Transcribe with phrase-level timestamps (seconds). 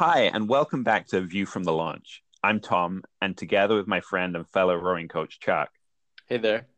[0.00, 2.22] Hi, and welcome back to View from the Launch.
[2.42, 5.68] I'm Tom, and together with my friend and fellow rowing coach Chuck,
[6.26, 6.68] Hey there.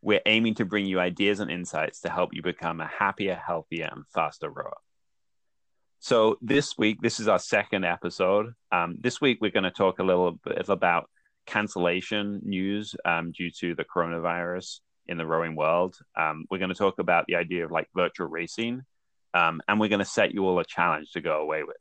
[0.00, 3.88] we're aiming to bring you ideas and insights to help you become a happier, healthier,
[3.90, 4.76] and faster rower.
[5.98, 8.52] So, this week, this is our second episode.
[8.70, 11.10] Um, this week, we're going to talk a little bit about
[11.46, 14.78] cancellation news um, due to the coronavirus
[15.08, 15.96] in the rowing world.
[16.16, 18.82] Um, we're going to talk about the idea of like virtual racing,
[19.34, 21.76] um, and we're going to set you all a challenge to go away with.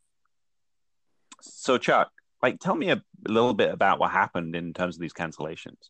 [1.42, 5.14] So, Chuck, like, tell me a little bit about what happened in terms of these
[5.14, 5.90] cancellations.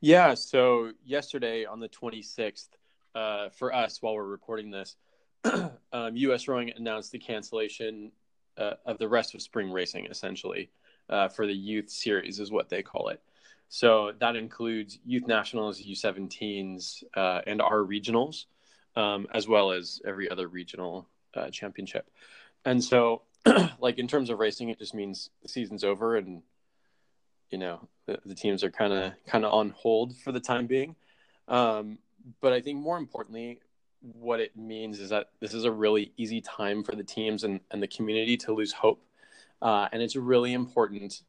[0.00, 2.68] Yeah, so yesterday on the 26th,
[3.14, 4.96] uh, for us while we're recording this,
[5.92, 8.12] um, US Rowing announced the cancellation
[8.58, 10.70] uh, of the rest of spring racing, essentially,
[11.08, 13.20] uh, for the youth series, is what they call it.
[13.68, 18.44] So that includes youth nationals, U17s, uh, and our regionals,
[18.96, 22.08] um, as well as every other regional uh, championship.
[22.64, 23.22] And so,
[23.78, 26.42] like in terms of racing, it just means the season's over and
[27.50, 30.66] you know the, the teams are kind of kind of on hold for the time
[30.66, 30.96] being.
[31.48, 31.98] Um,
[32.40, 33.60] but I think more importantly,
[34.00, 37.60] what it means is that this is a really easy time for the teams and,
[37.70, 39.02] and the community to lose hope.
[39.62, 41.22] Uh, and it's really important,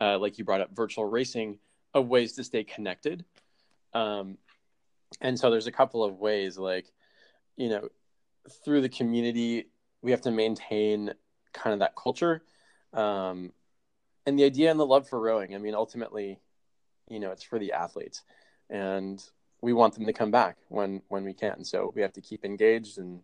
[0.00, 1.58] uh, like you brought up, virtual racing,
[1.94, 3.24] of ways to stay connected.
[3.94, 4.36] Um,
[5.20, 6.86] and so there's a couple of ways, like,
[7.56, 7.88] you know,
[8.64, 9.66] through the community,
[10.02, 11.12] we have to maintain
[11.52, 12.42] kind of that culture.
[12.92, 13.52] Um,
[14.26, 15.54] and the idea and the love for rowing.
[15.54, 16.40] I mean, ultimately,
[17.08, 18.22] you know, it's for the athletes,
[18.70, 19.22] and
[19.60, 21.64] we want them to come back when when we can.
[21.64, 23.20] So we have to keep engaged and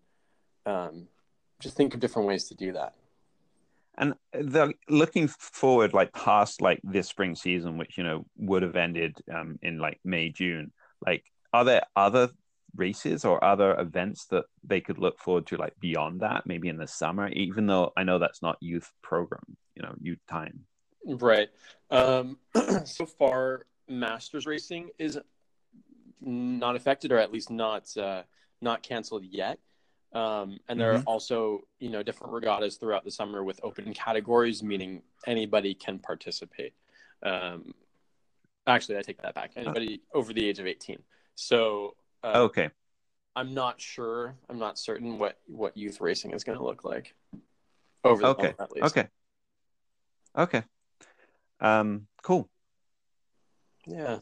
[0.67, 1.09] um,
[1.61, 2.95] just think of different ways to do that.
[3.97, 8.77] And the looking forward, like past like this spring season, which you know would have
[8.77, 10.73] ended um, in like May June.
[11.05, 12.31] Like, are there other
[12.77, 16.77] races or other events that they could look forward to, like beyond that, maybe in
[16.77, 17.29] the summer?
[17.29, 20.61] Even though I know that's not youth program, you know, youth time.
[21.05, 21.49] Right.
[21.91, 22.39] Um,
[22.85, 25.19] so far, Masters racing is
[26.21, 28.23] not affected, or at least not uh,
[28.61, 29.59] not canceled yet.
[30.13, 31.01] Um, and there Mhm.
[31.01, 35.99] are also, you know, different regattas throughout the summer with open categories, meaning anybody can
[35.99, 36.75] participate.
[37.23, 37.75] Um,
[38.67, 39.53] actually, I take that back.
[39.57, 41.03] Anybody over the age of eighteen.
[41.39, 41.95] So
[42.25, 42.69] uh, Okay.
[43.37, 44.35] I'm not sure.
[44.51, 47.15] I'm not certain what what youth racing is going to look like
[48.03, 48.43] over the Okay.
[48.43, 48.97] summer, at least.
[48.97, 49.09] Okay.
[50.37, 50.63] Okay.
[51.61, 52.09] Um.
[52.23, 52.49] Cool.
[53.87, 54.19] Yeah.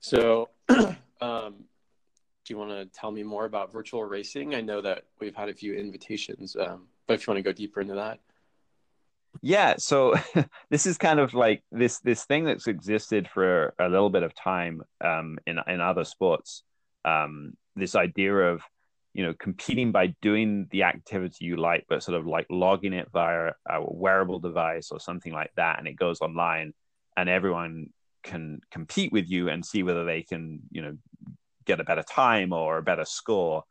[0.00, 1.64] So, um,
[2.44, 4.54] do you want to tell me more about virtual racing?
[4.54, 7.52] I know that we've had a few invitations, um, but if you want to go
[7.52, 8.20] deeper into that,
[9.42, 10.14] Yeah, so
[10.70, 14.34] this is kind of like this this thing that's existed for a little bit of
[14.34, 16.62] time um, in in other sports.
[17.04, 18.62] Um, this idea of
[19.14, 23.08] you know competing by doing the activity you like, but sort of like logging it
[23.12, 26.72] via a wearable device or something like that, and it goes online,
[27.16, 27.88] and everyone
[28.22, 30.96] can compete with you and see whether they can you know
[31.64, 33.64] get a better time or a better score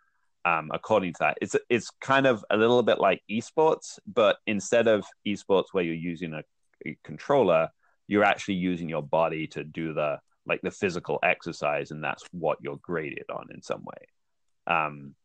[0.45, 1.37] um, according to that.
[1.41, 5.95] It's it's kind of a little bit like esports, but instead of esports where you're
[5.95, 6.43] using a,
[6.85, 7.69] a controller,
[8.07, 12.59] you're actually using your body to do the like the physical exercise, and that's what
[12.61, 14.73] you're graded on in some way.
[14.73, 15.15] Um,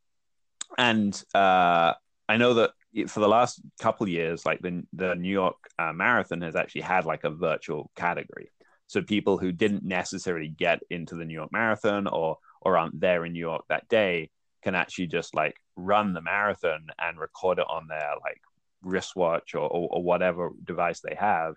[0.78, 1.92] and uh,
[2.28, 2.70] I know that
[3.08, 7.04] for the last couple years, like the the New York uh, Marathon has actually had
[7.04, 8.50] like a virtual category.
[8.86, 13.26] So people who didn't necessarily get into the New York Marathon or or aren't there
[13.26, 14.30] in New York that day
[14.62, 18.40] can actually just like run the marathon and record it on their like
[18.82, 21.54] wristwatch or, or, or whatever device they have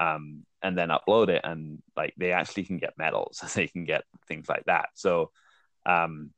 [0.00, 3.42] um, and then upload it and like they actually can get medals.
[3.54, 4.88] They can get things like that.
[4.94, 5.30] So
[5.86, 6.30] um,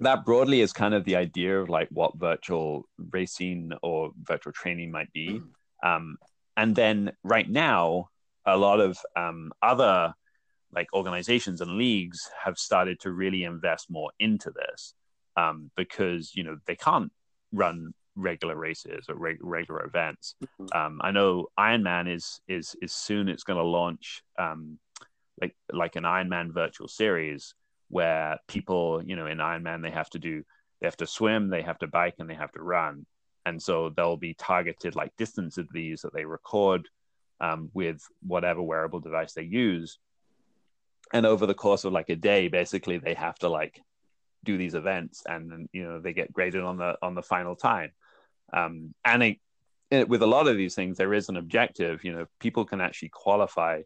[0.00, 4.90] that broadly is kind of the idea of like what virtual racing or virtual training
[4.90, 5.40] might be.
[5.82, 6.16] Um,
[6.56, 8.08] and then right now
[8.44, 10.14] a lot of um, other
[10.72, 14.94] like organizations and leagues have started to really invest more into this
[15.36, 17.12] um, because you know they can't
[17.52, 20.34] run regular races or reg- regular events.
[20.42, 20.74] Mhm.
[20.74, 24.78] Um, I know Ironman is is is soon it's going to launch um,
[25.40, 27.54] like like an Ironman virtual series
[27.88, 30.42] where people you know in Ironman they have to do
[30.80, 33.06] they have to swim, they have to bike, and they have to run,
[33.46, 36.88] and so there'll be targeted like distance of these that they record
[37.40, 39.98] um, with whatever wearable device they use
[41.12, 43.80] and over the course of like a day basically they have to like
[44.46, 47.54] do these events and then you know they get graded on the on the final
[47.54, 47.90] time
[48.52, 49.38] um and it,
[49.90, 52.80] it, with a lot of these things there is an objective you know people can
[52.80, 53.82] actually qualify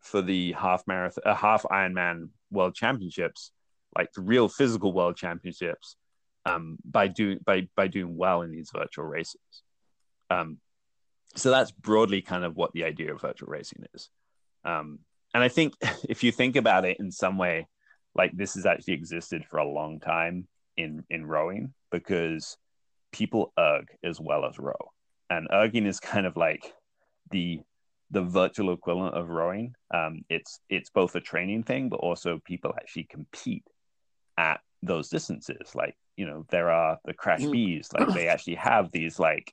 [0.00, 3.52] for the half marathon uh, half ironman world championships
[3.96, 5.96] like the real physical world championships
[6.44, 9.40] um, by doing by by doing well in these virtual races.
[10.30, 10.58] Um,
[11.34, 14.08] so that's broadly kind of what the idea of virtual racing is.
[14.64, 15.00] Um,
[15.34, 15.74] and I think
[16.08, 17.66] if you think about it in some way,
[18.14, 22.56] like this has actually existed for a long time in in rowing because
[23.12, 24.92] people erg as well as row,
[25.30, 26.72] and erging is kind of like
[27.30, 27.60] the
[28.10, 29.74] the virtual equivalent of rowing.
[29.92, 33.64] Um, it's it's both a training thing, but also people actually compete
[34.36, 35.74] at those distances.
[35.74, 37.52] Like you know, there are the crash mm.
[37.52, 37.88] bees.
[37.98, 39.52] Like they actually have these like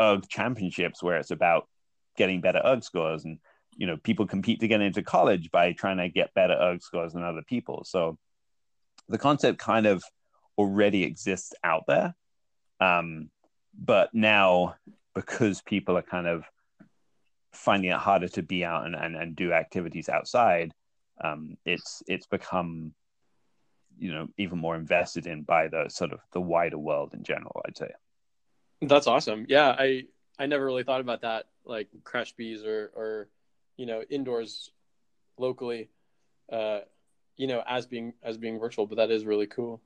[0.00, 1.68] erg championships where it's about
[2.16, 3.38] getting better erg scores, and
[3.76, 7.12] you know, people compete to get into college by trying to get better erg scores
[7.12, 7.84] than other people.
[7.84, 8.18] So
[9.08, 10.02] the concept kind of
[10.58, 12.14] already exists out there,
[12.80, 13.30] um,
[13.78, 14.76] but now
[15.14, 16.44] because people are kind of
[17.52, 20.72] finding it harder to be out and, and, and do activities outside,
[21.22, 22.94] um, it's it's become
[23.98, 27.60] you know even more invested in by the sort of the wider world in general.
[27.66, 27.90] I'd say.
[28.82, 29.46] That's awesome.
[29.48, 30.04] Yeah, I
[30.38, 33.28] I never really thought about that, like CRASH-Bs or or
[33.80, 34.70] you know indoors
[35.38, 35.88] locally,
[36.52, 36.80] uh,
[37.38, 38.86] you know as being as being virtual.
[38.86, 39.80] But that is really cool.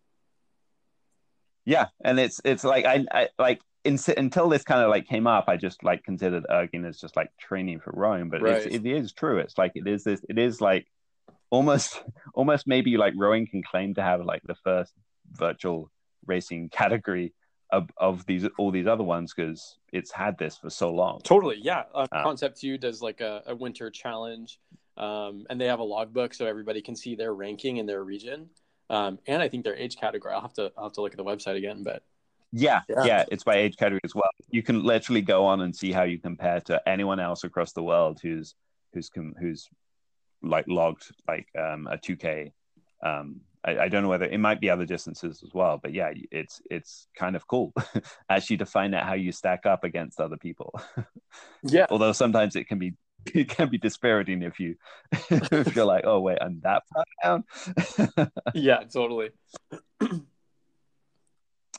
[1.64, 5.29] Yeah, and it's it's like I, I like in, until this kind of like came
[5.29, 8.67] up, I just like considered erging as just like training for rowing, but right.
[8.67, 9.38] it is true.
[9.38, 10.20] It's like it is this.
[10.29, 10.88] It is like
[11.50, 12.02] almost
[12.35, 14.93] almost maybe like rowing can claim to have like the first
[15.31, 15.88] virtual
[16.26, 17.32] racing category
[17.70, 21.20] of, of these all these other ones because it's had this for so long.
[21.22, 21.84] Totally, yeah.
[21.94, 24.61] Uh, uh, Concept2 does like a, a winter challenge,
[24.96, 28.49] um, and they have a logbook so everybody can see their ranking in their region,
[28.90, 30.34] um, and I think their age category.
[30.34, 32.02] I'll have to I'll have to look at the website again, but
[32.52, 34.31] yeah, yeah, yeah, it's by age category as well.
[34.50, 37.82] You can literally go on and see how you compare to anyone else across the
[37.82, 38.55] world who's
[38.93, 39.10] who's
[39.40, 39.69] who's
[40.40, 42.52] like logged like um, a 2K.
[43.02, 46.12] Um, I, I, don't know whether it might be other distances as well, but yeah,
[46.31, 47.72] it's it's kind of cool
[48.28, 50.78] actually to find out how you stack up against other people.
[51.62, 51.87] yeah.
[51.90, 52.94] Although sometimes it can be
[53.34, 54.76] it can be dispiriting if you
[55.31, 57.44] if you're like, oh wait, I'm that far down.
[58.55, 59.31] yeah, totally.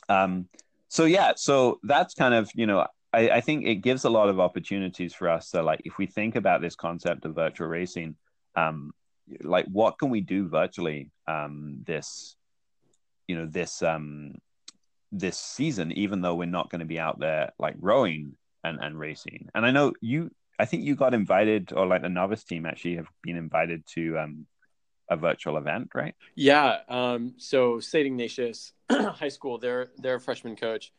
[0.09, 0.47] um,
[0.95, 4.29] so yeah so that's kind of you know I, I, think it gives a lot
[4.29, 8.15] of opportunities for us so like if we think about this concept of virtual racing
[8.55, 8.93] um
[9.41, 12.35] like what can we do virtually um this
[13.27, 14.35] you know this um
[15.11, 18.33] this season even though we're not going to be out there like rowing
[18.63, 20.29] and and racing and i know you
[20.59, 24.17] i think you got invited or like the novice team actually have been invited to
[24.17, 24.45] um
[25.09, 26.15] a virtual event, right?
[26.35, 26.79] Yeah.
[26.89, 28.05] Um, so St.
[28.05, 30.91] Ignatius High School, their their freshman coach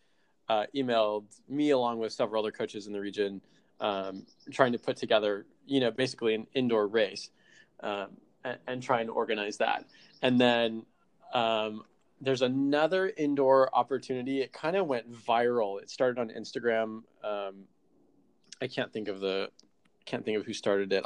[0.48, 3.40] uh, emailed me along with several other coaches in the region,
[3.80, 7.30] um, trying to put together, you know, basically an indoor race,
[7.80, 8.08] um,
[8.66, 9.84] and, try and, organize that.
[10.22, 10.84] And then
[11.34, 11.82] um,
[12.20, 14.40] there's another indoor opportunity.
[14.40, 15.80] It kind of went viral.
[15.80, 17.02] It started on Instagram.
[17.24, 17.64] Um,
[18.62, 19.50] I can't think of the
[20.06, 21.04] can't think of who started it.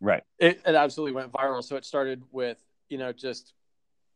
[0.00, 0.22] Right.
[0.38, 1.62] It, it absolutely went viral.
[1.62, 3.54] So it started with, you know, just,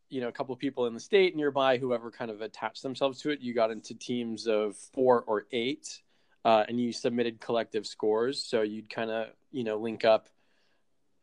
[0.09, 3.21] you know, a couple of people in the state nearby, whoever kind of attached themselves
[3.21, 3.39] to it.
[3.39, 6.01] You got into teams of four or eight,
[6.45, 8.43] uh, and you submitted collective scores.
[8.43, 10.27] So you'd kind of, you know, link up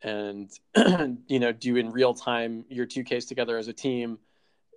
[0.05, 0.51] and,
[1.27, 4.19] you know, do in real time your 2Ks together as a team,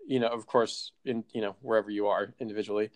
[0.07, 2.89] you know, of course, in, you know, wherever you are individually,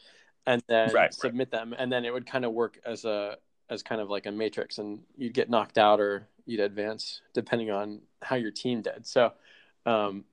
[0.47, 1.59] and then right, submit right.
[1.59, 1.75] them.
[1.77, 3.37] And then it would kind of work as a,
[3.69, 7.69] as kind of like a matrix and you'd get knocked out or you'd advance depending
[7.69, 9.05] on how your team did.
[9.05, 9.33] So,
[9.85, 10.25] um,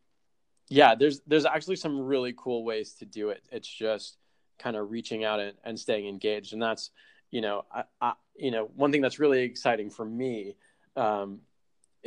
[0.68, 3.42] yeah, there's there's actually some really cool ways to do it.
[3.50, 4.18] It's just
[4.58, 6.90] kind of reaching out and, and staying engaged, and that's
[7.30, 10.56] you know I, I, you know one thing that's really exciting for me
[10.96, 11.40] um,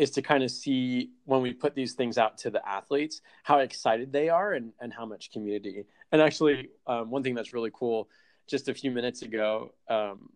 [0.02, 3.60] is to kind of see when we put these things out to the athletes how
[3.60, 5.86] excited they are and and how much community.
[6.12, 8.10] And actually, um, one thing that's really cool,
[8.48, 10.32] just a few minutes ago, um,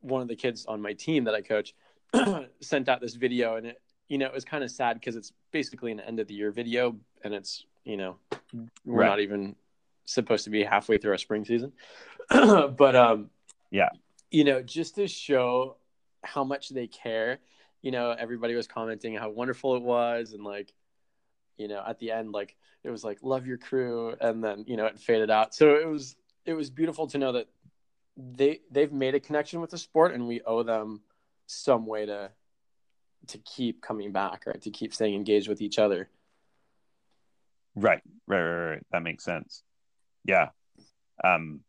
[0.00, 1.74] one of the kids on my team that I coach
[2.60, 5.32] sent out this video and it you know it was kind of sad because it's
[5.50, 8.16] basically an end of the year video and it's you know
[8.84, 9.06] we're right.
[9.06, 9.56] not even
[10.04, 11.72] supposed to be halfway through our spring season
[12.30, 13.30] but um
[13.70, 13.88] yeah
[14.30, 15.76] you know just to show
[16.22, 17.38] how much they care
[17.82, 20.72] you know everybody was commenting how wonderful it was and like
[21.56, 24.76] you know at the end like it was like love your crew and then you
[24.76, 25.54] know it faded out.
[25.54, 27.48] So it was it was beautiful to know that
[28.16, 31.02] they they've made a connection with the sport and we owe them
[31.46, 32.30] some way to
[33.28, 34.60] to keep coming back right?
[34.62, 36.08] To keep staying engaged with each other.
[37.74, 38.00] Right.
[38.26, 38.86] Right right, right.
[38.92, 39.62] that makes sense.
[40.24, 40.48] Yeah.
[41.22, 41.60] Um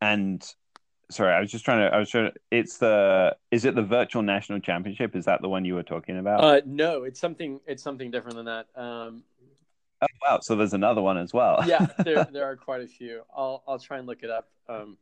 [0.00, 0.42] and
[1.12, 3.82] sorry i was just trying to i was trying to it's the is it the
[3.82, 7.60] virtual national championship is that the one you were talking about uh no it's something
[7.66, 9.22] it's something different than that um
[10.02, 10.40] Oh wow!
[10.42, 11.62] So there's another one as well.
[11.64, 13.22] yeah, there there are quite a few.
[13.34, 14.48] I'll I'll try and look it up.
[14.68, 14.98] Um,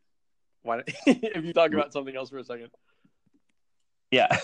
[0.63, 2.69] why if you talk about something else for a second?
[4.11, 4.37] Yeah,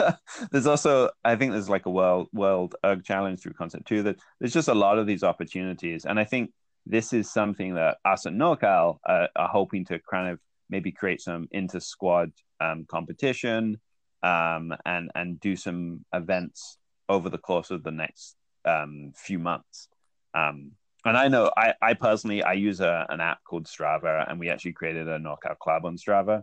[0.52, 4.04] there's also I think there's like a world world erg challenge through Concept2.
[4.04, 6.52] That there's just a lot of these opportunities, and I think
[6.86, 10.38] this is something that us at NorCal uh, are hoping to kind of
[10.70, 13.78] maybe create some inter squad um, competition
[14.22, 16.78] um, and and do some events
[17.08, 19.88] over the course of the next um, few months.
[20.34, 20.72] Um,
[21.04, 24.48] and I know I, I personally I use a, an app called Strava, and we
[24.48, 26.42] actually created a NorCal club on Strava,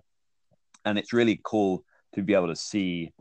[0.86, 3.12] and it's really cool to be able to see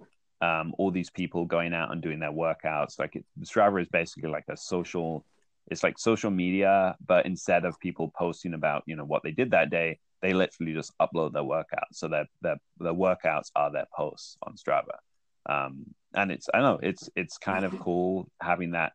[0.43, 2.99] um, all these people going out and doing their workouts.
[2.99, 5.25] Like it, Strava is basically like a social,
[5.71, 9.53] it's like social media, but instead of people posting about you know what they did
[9.53, 11.95] that day, they literally just upload their workouts.
[11.95, 14.99] So their their their workouts are their posts on Strava.
[15.47, 18.93] Um, and it's I don't know it's it's kind of cool having that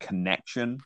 [0.00, 0.78] connection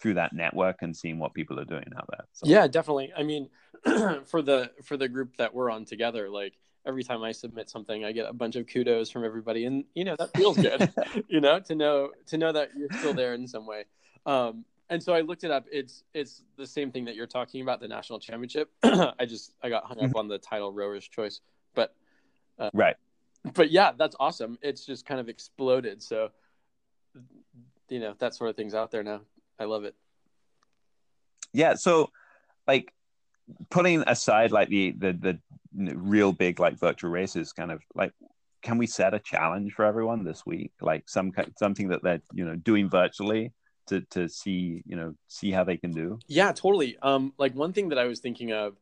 [0.00, 2.26] through that network and seeing what people are doing out there.
[2.32, 2.48] So.
[2.48, 3.12] Yeah, definitely.
[3.16, 3.48] I mean,
[4.26, 8.04] for the for the group that we're on together, like every time I submit something,
[8.04, 10.92] I get a bunch of kudos from everybody, and you know that feels good.
[11.28, 13.84] you know, to know to know that you're still there in some way.
[14.26, 15.64] Um, and so I looked it up.
[15.72, 18.70] It's it's the same thing that you're talking about, the national championship.
[18.82, 20.18] I just I got hung up mm-hmm.
[20.18, 21.40] on the title rower's choice,
[21.74, 21.94] but
[22.58, 22.96] uh, right.
[23.54, 24.58] But yeah, that's awesome.
[24.60, 26.02] It's just kind of exploded.
[26.02, 26.28] So
[27.88, 29.22] you know that sort of thing's out there now.
[29.58, 29.94] I love it.
[31.54, 31.74] Yeah.
[31.74, 32.10] So,
[32.68, 32.92] like,
[33.70, 35.38] putting aside like the the
[35.74, 38.12] the real big like virtual races, kind of like,
[38.60, 40.72] can we set a challenge for everyone this week?
[40.82, 43.52] Like some something that they're you know doing virtually
[43.92, 46.18] to to see you know see how they can do.
[46.26, 46.96] Yeah, totally.
[47.02, 48.76] Um, like one thing that I was thinking of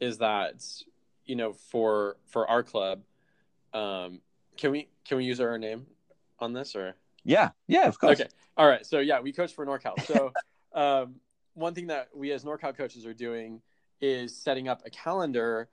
[0.00, 0.64] is that
[1.24, 3.00] you know for for our club,
[3.74, 4.20] um,
[4.56, 5.86] can we can we use our name
[6.38, 6.94] on this or?
[7.24, 8.20] Yeah, yeah, of course.
[8.20, 8.84] Okay, all right.
[8.86, 10.04] So yeah, we coach for NorCal.
[10.06, 10.32] So
[10.74, 11.16] um,
[11.54, 13.60] one thing that we as NorCal coaches are doing
[14.00, 15.68] is setting up a calendar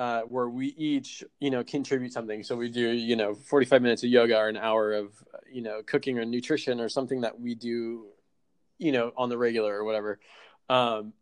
[0.00, 2.42] uh, where we each, you know, contribute something.
[2.42, 5.12] So we do, you know, 45 minutes of yoga or an hour of,
[5.52, 8.06] you know, cooking or nutrition or something that we do,
[8.80, 10.18] you know, on the regular or whatever.
[10.68, 11.12] Um,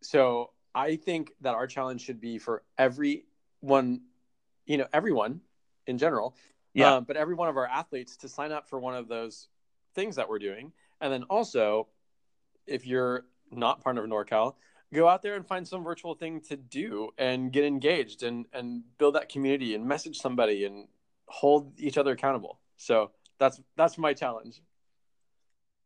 [0.00, 4.02] so I think that our challenge should be for everyone,
[4.66, 5.40] you know, everyone
[5.86, 6.36] in general,
[6.74, 6.96] yeah.
[6.96, 9.48] Um, but every one of our athletes to sign up for one of those
[9.94, 10.72] things that we're doing.
[11.00, 11.88] And then also,
[12.66, 14.54] if you're not part of NorCal,
[14.94, 18.82] go out there and find some virtual thing to do and get engaged and and
[18.98, 20.86] build that community and message somebody and
[21.26, 22.60] hold each other accountable.
[22.76, 24.62] So that's that's my challenge.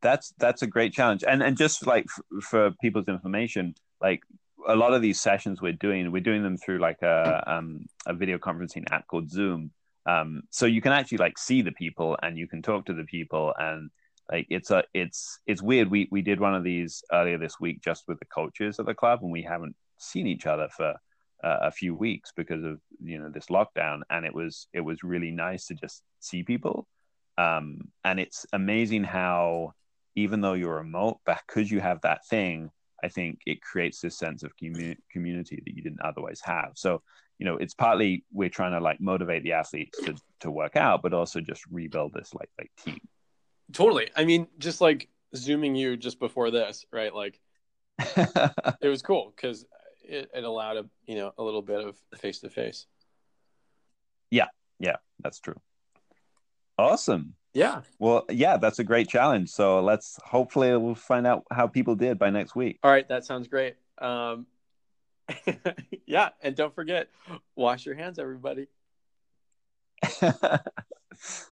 [0.02, 1.24] That's that's a great challenge.
[1.26, 4.22] And and just like f- for people's information, like
[4.66, 8.14] a lot of these sessions we're doing, we're doing them through like a um, a
[8.14, 9.70] video conferencing app called Zoom.
[10.04, 13.04] Um, so you can actually like see the people and you can talk to the
[13.04, 13.90] people and
[14.30, 15.90] like it's a it's it's weird.
[15.90, 18.94] We we did one of these earlier this week just with the coaches of the
[18.94, 20.94] club and we haven't seen each other for
[21.44, 24.00] uh, a few weeks because of you know this lockdown.
[24.10, 26.86] And it was it was really nice to just see people.
[27.38, 29.74] Um, and it's amazing how
[30.14, 32.70] even though you're remote because you have that thing
[33.02, 36.72] i think it creates this sense of commu- community that you didn't otherwise have.
[36.74, 37.02] So
[37.38, 41.02] you know it's partly we're trying to like motivate the athletes to to work out
[41.02, 43.00] but also just rebuild this like like team.
[43.72, 44.10] Totally.
[44.14, 47.14] I mean just like zooming you just before this right?
[47.14, 47.40] Like
[47.98, 49.64] it was cool because
[50.04, 52.86] it, it allowed a you know a little bit of face to face
[54.30, 54.48] yeah.
[54.78, 54.96] Yeah.
[55.22, 55.60] That's true
[56.82, 57.34] awesome.
[57.54, 57.82] Yeah.
[57.98, 59.50] Well yeah that's a great challenge.
[59.50, 62.78] So let's hopefully we'll find out how people did by next week.
[62.82, 63.08] All right.
[63.08, 63.76] That sounds great.
[63.98, 64.46] Um
[66.06, 67.08] yeah, and don't forget,
[67.54, 68.66] wash your hands, everybody.